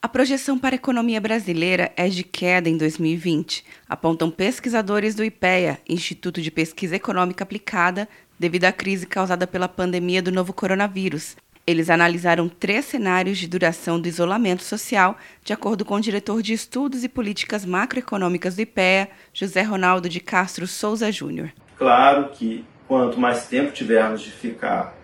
A 0.00 0.08
projeção 0.08 0.56
para 0.56 0.76
a 0.76 0.76
economia 0.76 1.20
brasileira 1.20 1.90
é 1.96 2.08
de 2.08 2.22
queda 2.22 2.68
em 2.68 2.76
2020, 2.76 3.64
apontam 3.88 4.30
pesquisadores 4.30 5.16
do 5.16 5.24
IPEA, 5.24 5.80
Instituto 5.88 6.40
de 6.40 6.52
Pesquisa 6.52 6.94
Econômica 6.94 7.42
Aplicada, 7.42 8.08
devido 8.38 8.66
à 8.66 8.72
crise 8.72 9.08
causada 9.08 9.44
pela 9.44 9.68
pandemia 9.68 10.22
do 10.22 10.30
novo 10.30 10.52
coronavírus. 10.52 11.36
Eles 11.66 11.90
analisaram 11.90 12.48
três 12.48 12.84
cenários 12.84 13.38
de 13.38 13.48
duração 13.48 14.00
do 14.00 14.06
isolamento 14.06 14.62
social, 14.62 15.18
de 15.44 15.52
acordo 15.52 15.84
com 15.84 15.96
o 15.96 16.00
diretor 16.00 16.42
de 16.42 16.52
Estudos 16.52 17.02
e 17.02 17.08
Políticas 17.08 17.64
Macroeconômicas 17.64 18.54
do 18.54 18.62
IPEA, 18.62 19.10
José 19.34 19.62
Ronaldo 19.62 20.08
de 20.08 20.20
Castro 20.20 20.68
Souza 20.68 21.10
Júnior. 21.10 21.50
Claro 21.76 22.28
que 22.28 22.64
quanto 22.86 23.18
mais 23.18 23.48
tempo 23.48 23.72
tivermos 23.72 24.20
de 24.20 24.30
ficar 24.30 24.96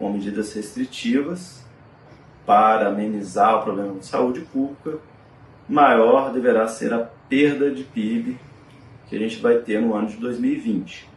com 0.00 0.12
medidas 0.12 0.52
restritivas, 0.52 1.62
para 2.46 2.88
amenizar 2.88 3.56
o 3.56 3.62
problema 3.62 3.98
de 3.98 4.06
saúde 4.06 4.40
pública, 4.40 4.98
maior 5.68 6.32
deverá 6.32 6.66
ser 6.66 6.92
a 6.92 6.98
perda 7.28 7.70
de 7.70 7.84
PIB 7.84 8.38
que 9.08 9.16
a 9.16 9.18
gente 9.18 9.40
vai 9.40 9.58
ter 9.58 9.80
no 9.80 9.94
ano 9.94 10.08
de 10.08 10.16
2020. 10.16 11.08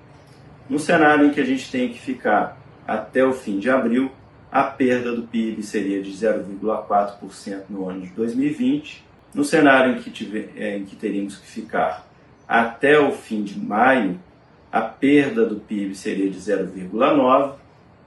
No 0.69 0.79
cenário 0.79 1.27
em 1.27 1.29
que 1.31 1.39
a 1.39 1.45
gente 1.45 1.71
tem 1.71 1.89
que 1.89 1.99
ficar 1.99 2.57
até 2.87 3.23
o 3.23 3.33
fim 3.33 3.59
de 3.59 3.69
abril, 3.69 4.11
a 4.51 4.63
perda 4.63 5.11
do 5.13 5.23
PIB 5.23 5.61
seria 5.63 6.01
de 6.01 6.11
0,4% 6.11 7.63
no 7.69 7.89
ano 7.89 8.01
de 8.01 8.09
2020. 8.09 9.03
No 9.33 9.43
cenário 9.43 9.93
em 9.93 10.01
que, 10.01 10.09
tiver, 10.09 10.51
é, 10.55 10.77
em 10.77 10.85
que 10.85 10.95
teríamos 10.95 11.37
que 11.37 11.47
ficar 11.47 12.07
até 12.47 12.99
o 12.99 13.11
fim 13.11 13.43
de 13.43 13.59
maio, 13.59 14.19
a 14.71 14.81
perda 14.81 15.45
do 15.45 15.57
PIB 15.57 15.95
seria 15.95 16.29
de 16.29 16.37
0,9%. 16.37 17.53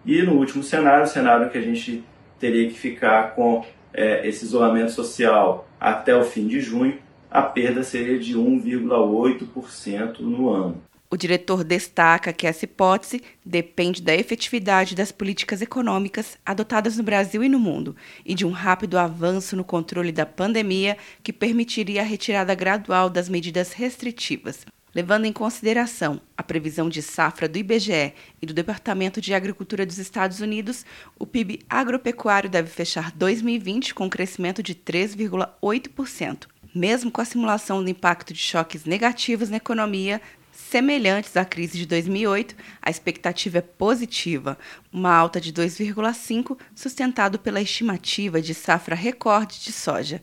E 0.06 0.22
no 0.22 0.34
último 0.34 0.62
cenário, 0.62 1.05
o 1.05 1.08
cenário 1.08 1.50
que 1.50 1.58
a 1.58 1.62
gente 1.62 2.05
teria 2.38 2.69
que 2.69 2.78
ficar 2.78 3.34
com 3.34 3.65
é, 3.92 4.27
esse 4.27 4.45
isolamento 4.45 4.92
social 4.92 5.69
até 5.80 6.15
o 6.15 6.24
fim 6.24 6.47
de 6.47 6.61
junho, 6.61 6.98
a 7.30 7.42
perda 7.42 7.83
seria 7.83 8.19
de 8.19 8.37
1,8% 8.37 10.20
no 10.20 10.50
ano. 10.50 10.83
O 11.11 11.17
diretor 11.17 11.64
destaca 11.64 12.34
que 12.34 12.47
essa 12.47 12.67
hipótese 12.67 13.22
depende 13.42 14.03
da 14.03 14.14
efetividade 14.14 14.95
das 14.95 15.11
políticas 15.11 15.62
econômicas 15.62 16.36
adotadas 16.45 16.98
no 16.98 17.03
Brasil 17.03 17.42
e 17.42 17.48
no 17.48 17.58
mundo 17.58 17.97
e 18.27 18.34
de 18.34 18.45
um 18.45 18.50
rápido 18.50 18.98
avanço 18.98 19.56
no 19.56 19.64
controle 19.64 20.12
da 20.12 20.27
pandemia 20.27 20.98
que 21.23 21.33
permitiria 21.33 22.02
a 22.02 22.05
retirada 22.05 22.55
gradual 22.55 23.08
das 23.08 23.27
medidas 23.27 23.73
restritivas. 23.73 24.67
Levando 24.94 25.27
em 25.27 25.33
consideração 25.33 26.20
a 26.36 26.42
previsão 26.42 26.89
de 26.89 27.03
safra 27.03 27.47
do 27.47 27.58
IBGE 27.58 28.14
e 28.41 28.47
do 28.47 28.55
Departamento 28.55 29.20
de 29.20 29.34
Agricultura 29.34 29.84
dos 29.84 29.98
Estados 29.98 30.41
Unidos, 30.41 30.84
o 31.19 31.27
PIB 31.27 31.61
agropecuário 31.69 32.48
deve 32.48 32.70
fechar 32.70 33.12
2020 33.12 33.95
com 33.95 34.06
um 34.06 34.11
crescimento 34.11 34.62
de 34.62 34.75
3,8%. 34.75 36.47
Mesmo 36.75 37.11
com 37.11 37.20
a 37.20 37.25
simulação 37.25 37.83
do 37.83 37.91
impacto 37.91 38.33
de 38.33 38.41
choques 38.41 38.84
negativos 38.84 39.50
na 39.50 39.58
economia, 39.58 40.22
semelhantes 40.53 41.36
à 41.36 41.45
crise 41.45 41.78
de 41.78 41.86
2008, 41.86 42.56
a 42.80 42.91
expectativa 42.91 43.58
é 43.58 43.62
positiva, 43.62 44.58
uma 44.92 45.14
alta 45.14 45.41
de 45.41 45.52
2,5, 45.52 46.58
sustentado 46.75 47.39
pela 47.39 47.61
estimativa 47.61 48.41
de 48.41 48.55
safra 48.55 48.95
recorde 48.95 49.61
de 49.61 49.73
soja. 49.73 50.23